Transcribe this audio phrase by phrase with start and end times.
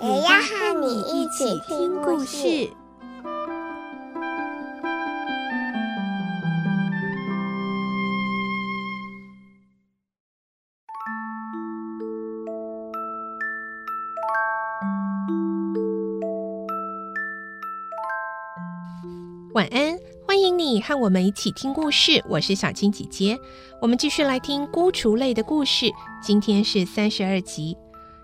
[0.00, 2.70] 也要和你一起听故事。
[19.54, 22.22] 晚安，欢迎你和我们一起听故事。
[22.28, 23.36] 我是小青姐姐，
[23.82, 25.90] 我们继续来听孤雏泪的故事。
[26.22, 27.76] 今天是三十二集。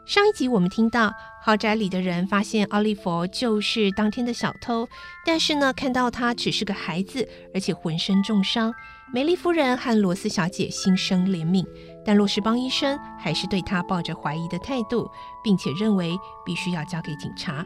[0.07, 4.87] 上一集我们听到豪宅里的人发现奥利弗就是当天的小偷，
[5.25, 8.73] 但是呢，看到他只是个孩子，而且浑身重伤。
[9.13, 11.65] 梅丽夫人和罗斯小姐心生怜悯，
[12.05, 15.11] 但洛士邦医生还是对他抱着怀疑的态度，
[15.43, 17.65] 并且认为必须要交给警察。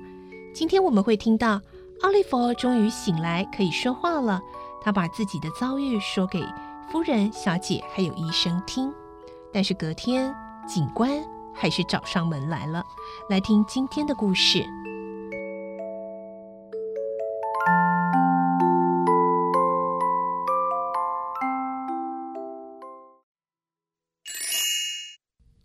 [0.54, 1.60] 今天我们会听到。
[2.02, 4.40] 奥利弗终于醒来，可以说话了。
[4.80, 6.40] 他把自己的遭遇说给
[6.92, 8.88] 夫人、小姐还有医生听。
[9.52, 10.32] 但是隔天，
[10.64, 11.10] 警官
[11.58, 12.84] 还是找上门来了。
[13.28, 14.64] 来听今天的故事：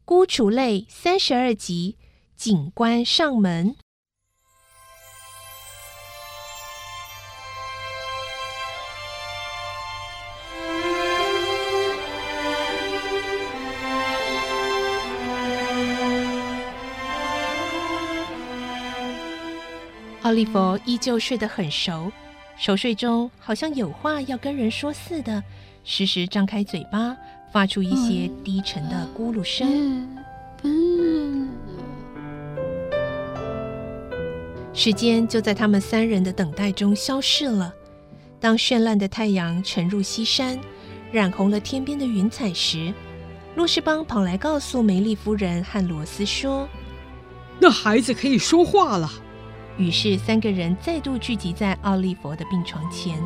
[0.03, 1.97] 孤雏泪三十二集，
[2.35, 3.75] 警官上门。
[20.33, 22.11] 奥利弗依旧睡得很熟，
[22.57, 25.43] 熟睡中好像有话要跟人说似的，
[25.83, 27.15] 时时张开嘴巴，
[27.51, 30.09] 发出一些低沉的咕噜声。
[34.73, 37.71] 时间就在他们三人的等待中消逝了。
[38.39, 40.59] 当绚烂的太阳沉入西山，
[41.11, 42.91] 染红了天边的云彩时，
[43.55, 46.67] 洛士邦跑来告诉梅丽夫人和罗斯说
[47.61, 49.11] ：“那孩子可以说话了。”
[49.77, 53.17] 于是，三个人再度聚集在奥利弗的病床前。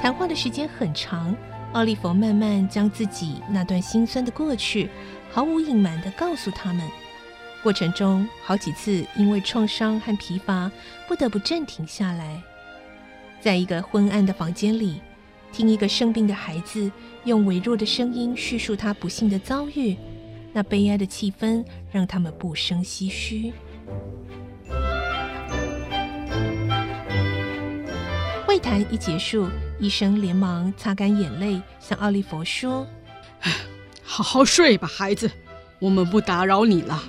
[0.00, 1.36] 谈话的时间很长，
[1.72, 4.88] 奥利弗慢慢将自己那段心酸的过去
[5.30, 6.88] 毫无隐瞒地告诉他们。
[7.62, 10.70] 过程中，好几次因为创伤和疲乏，
[11.06, 12.40] 不得不暂停下来。
[13.40, 15.02] 在一个昏暗的房间里，
[15.52, 16.90] 听一个生病的孩子
[17.24, 19.94] 用微弱的声音叙述他不幸的遭遇。
[20.56, 21.62] 那悲哀的气氛
[21.92, 23.52] 让他们不生唏嘘。
[28.46, 32.86] 会谈一结束，医生连忙擦干眼泪，向奥利弗说
[34.02, 35.30] ：“好好睡吧，孩子，
[35.78, 37.02] 我们不打扰你了。”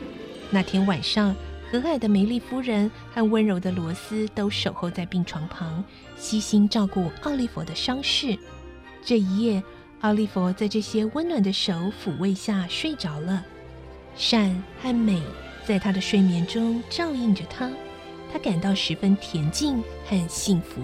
[0.51, 1.33] 那天晚上，
[1.71, 5.81] 和蔼的梅丽夫人和温柔的罗斯都守候在病床旁，
[6.17, 8.37] 悉心照顾奥利弗的伤势。
[9.05, 9.63] 这一夜，
[10.01, 13.43] 奥利弗在这些温暖的手抚慰下睡着了，
[14.15, 15.21] 善和美
[15.65, 17.69] 在他的睡眠中照应着他，
[18.31, 20.81] 他感到十分恬静和幸福。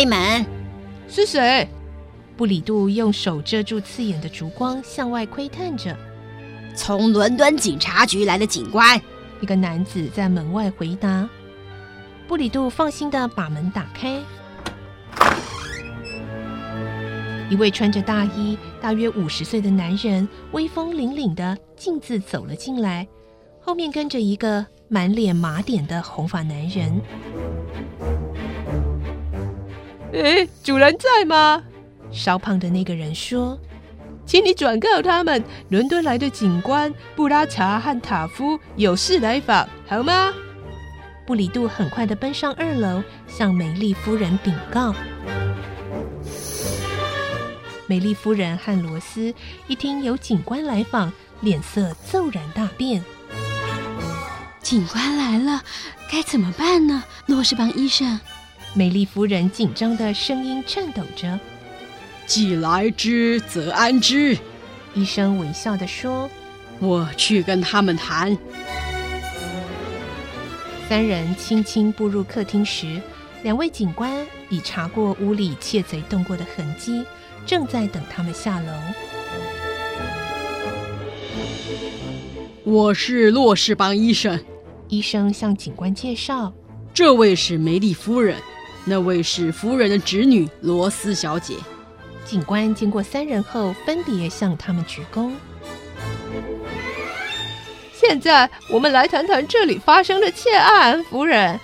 [0.00, 0.46] 开门，
[1.10, 1.68] 是谁？
[2.34, 5.94] 布里杜用手遮住刺眼的烛光，向外窥探着。
[6.74, 8.98] 从伦敦警察局来的警官。
[9.42, 11.28] 一个男子在门外回答。
[12.26, 14.18] 布里杜放心地把门打开。
[17.50, 23.06] 一位穿着大衣、大约五十岁的男人，威风凛凛地径自走了进来，
[23.60, 26.98] 后面跟着一个满脸麻点的红发男人。
[30.12, 31.62] 哎，主人在吗？
[32.10, 33.58] 稍胖的那个人说
[34.26, 40.32] ：“请你转告他们，伦敦来的警官布拉查和塔夫有事来访，好吗？”
[41.24, 44.92] 布里杜很快的奔上二楼，向美丽夫人禀告。
[47.86, 49.32] 美丽夫人和罗斯
[49.68, 53.04] 一听有警官来访，脸色骤然大变。
[54.60, 55.62] 警官来了，
[56.10, 57.04] 该怎么办呢？
[57.26, 58.18] 诺士邦医生。
[58.72, 61.38] 梅丽夫人紧张的声音颤抖着
[62.24, 64.38] ：“既来之，则安之。”
[64.94, 66.30] 医生微笑地说
[66.78, 68.36] ：“我去跟他们谈。”
[70.88, 73.00] 三人轻轻步入客厅时，
[73.42, 77.04] 两位警官已查过屋里窃贼动过的痕迹，
[77.44, 78.72] 正在等他们下楼。
[82.62, 84.38] 我是洛士邦医生。
[84.88, 86.52] 医生向警官介绍
[86.94, 88.36] ：“这位是梅丽夫人，
[88.84, 91.54] 那位是夫人的侄女罗斯小姐。”
[92.24, 95.32] 警官经过三人后，分别向他们鞠躬。
[97.92, 101.58] 现在我们来谈谈这里发生的窃案，夫人。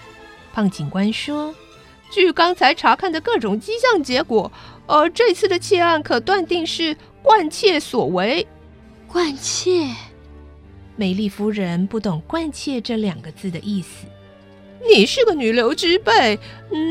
[0.53, 1.55] 胖警官说
[2.11, 4.51] ：“据刚才查看的各种迹象结果，
[4.87, 8.47] 呃，这次的窃案可断定是惯窃所为。”
[9.07, 9.89] 惯窃？
[10.97, 14.07] 美丽夫人不懂“惯窃”这两个字的意思。
[14.85, 16.39] 你是个女流之辈，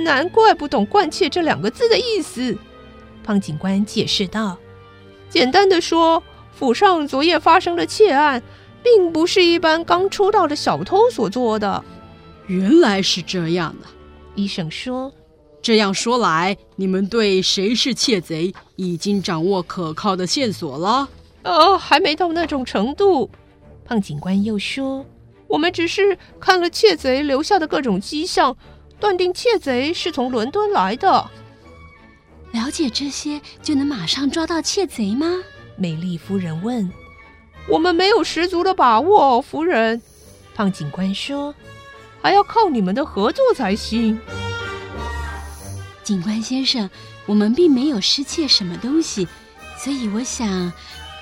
[0.04, 2.58] 难怪不懂“惯窃”这两个字的意思。
[3.24, 4.58] 胖警官解释道
[5.30, 6.22] ：“简单的说，
[6.54, 8.42] 府上昨夜发生的窃案，
[8.84, 11.84] 并不是一般刚出道的小偷所做的。”
[12.48, 13.90] 原来是这样啊，
[14.36, 15.12] 医生说
[15.62, 21.10] ：“这样说来，你们对谁是窃贼已经掌握可靠的线索了
[21.44, 23.30] ？”“哦，还没到那种程度。”
[23.86, 25.06] 胖警官又说
[25.48, 28.58] ：“我们只是看了窃贼留下的各种迹象，
[29.00, 31.30] 断定窃贼是从伦敦来的。”
[32.54, 35.28] 了解这些就能马上抓到窃贼吗？
[35.78, 36.90] 美丽夫人问。
[37.68, 40.02] 我们没有十足的把握，夫人。
[40.54, 41.54] 胖警官说，
[42.22, 44.18] 还要靠你们的合作才行。
[46.02, 46.90] 警官先生，
[47.26, 49.28] 我们并没有失窃什么东西，
[49.78, 50.48] 所以我想，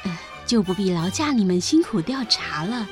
[0.04, 2.88] 呃，就不必劳驾你们辛苦调查了。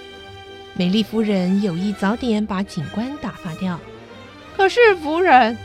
[0.73, 3.79] 美丽夫人有意早点把警官打发掉。
[4.55, 5.57] 可是，夫人，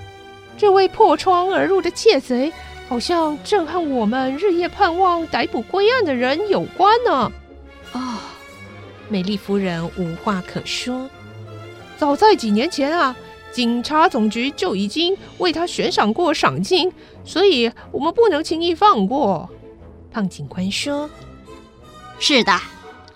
[0.57, 2.53] 这位破窗而入的窃贼。
[2.89, 7.33] 好像正和我们日夜盼望逮捕归案的人有关呢。
[7.91, 8.19] 哦，
[9.09, 11.11] 美丽夫人无话可说。
[11.99, 13.17] 早在几年前啊，
[13.51, 16.93] 警察总局就已经为他悬赏过赏金，
[17.25, 19.51] 所以我们不能轻易放过。
[20.13, 21.11] 胖警官说
[22.21, 22.53] ：“是的。”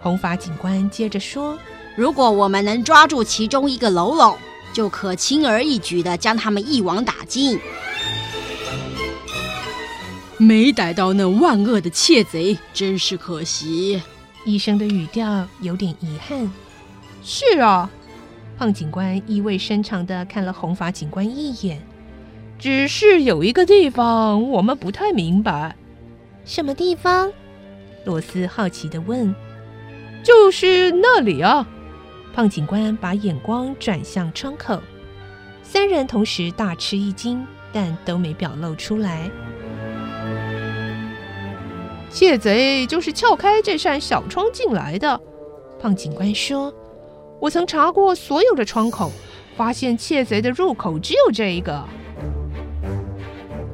[0.03, 1.57] 红发警官接着说
[2.01, 4.39] ：“如果我们能抓住其中一个喽啰，
[4.73, 7.61] 就可轻而易举地将他们一网打尽。”
[10.39, 14.01] 没逮到那万恶的窃贼，真是可惜。
[14.47, 16.51] 医生的语调有点遗憾。
[17.23, 17.91] 是啊，
[18.57, 21.83] 胖警官意味深长地看了红发警官一眼。
[22.59, 25.77] 只是有一个地方我们不太明白。
[26.47, 27.31] 什么地方？
[28.07, 29.35] 罗斯好奇地问。
[30.25, 31.69] 就是那里啊。
[32.41, 34.83] 胖警官把眼光转向窗口。
[35.63, 39.31] 三人同时大吃一惊，但都没表露出来。
[42.11, 45.21] 窃贼就是撬开这扇小窗进来的，
[45.79, 46.73] 胖警官说
[47.43, 49.13] ：“我曾查过所有的窗口，
[49.55, 51.87] 发现窃贼的入口只有这一个。”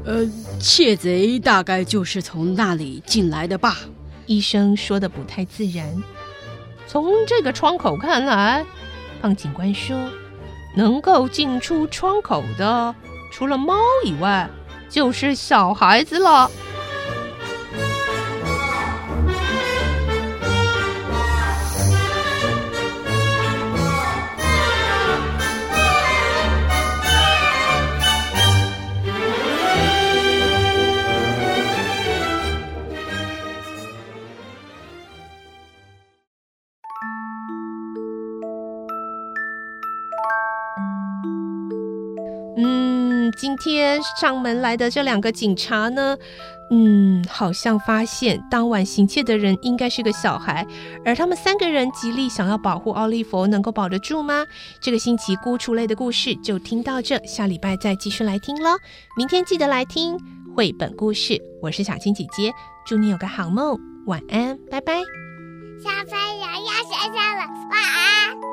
[0.04, 0.28] 呃，
[0.58, 3.76] 窃贼大概就是从那里进来的吧？
[4.26, 6.02] 医生说的不太自然。
[6.87, 8.65] 从这个窗口看来，
[9.21, 9.97] 胖警官说
[10.77, 12.94] ：“能够进出窗口的，
[13.33, 13.75] 除了猫
[14.05, 14.49] 以外，
[14.88, 16.50] 就是小孩子了。”
[42.56, 46.16] 嗯今天上门来的这两个警察呢，
[46.70, 50.66] 嗯，好像发现当晚行窃的人应该是个小孩，
[51.04, 54.44] 而他们三个人极力想要保护奥利弗，能够保得住吗？
[54.80, 58.70] 这个星期孤雏类的故事就听到这，下礼拜再继续来听喽。
[59.16, 60.18] 明天记得来听
[60.54, 62.50] 绘本故事，我是小青姐姐，
[62.86, 64.94] 祝你有个好梦，晚安，拜拜。
[65.82, 68.46] 小朋友要睡觉了，晚安。